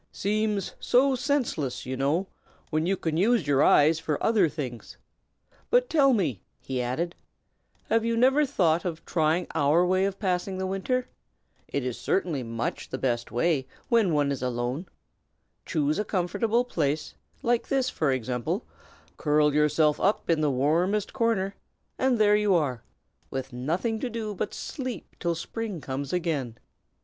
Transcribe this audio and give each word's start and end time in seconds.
Seems 0.11 0.73
so 0.79 1.13
senseless, 1.13 1.85
you 1.85 1.95
know, 1.95 2.25
when 2.71 2.87
you 2.87 2.97
can 2.97 3.17
use 3.17 3.45
your 3.45 3.61
eyes 3.61 3.99
for 3.99 4.17
other 4.23 4.49
things. 4.49 4.97
But, 5.69 5.91
tell 5.91 6.11
me," 6.11 6.41
he 6.59 6.81
added, 6.81 7.13
"have 7.83 8.03
you 8.03 8.17
never 8.17 8.43
thought 8.43 8.83
of 8.83 9.05
trying 9.05 9.45
our 9.53 9.85
way 9.85 10.05
of 10.05 10.17
passing 10.17 10.57
the 10.57 10.65
winter? 10.65 11.07
It 11.67 11.85
is 11.85 11.99
certainly 11.99 12.41
much 12.41 12.89
the 12.89 12.97
best 12.97 13.31
way, 13.31 13.67
when 13.89 14.11
one 14.11 14.31
is 14.31 14.41
alone. 14.41 14.87
Choose 15.67 15.99
a 15.99 16.03
comfortable 16.03 16.63
place, 16.65 17.13
like 17.43 17.67
this, 17.67 17.87
for 17.91 18.11
example, 18.11 18.65
curl 19.17 19.53
yourself 19.53 19.99
up 19.99 20.31
in 20.31 20.41
the 20.41 20.49
warmest 20.49 21.13
corner, 21.13 21.53
and 21.99 22.17
there 22.17 22.35
you 22.35 22.55
are, 22.55 22.81
with 23.29 23.53
nothing 23.53 23.99
to 23.99 24.09
do 24.09 24.33
but 24.33 24.49
to 24.49 24.57
sleep 24.57 25.15
till 25.19 25.35
spring 25.35 25.79
comes 25.79 26.11
again." 26.11 26.57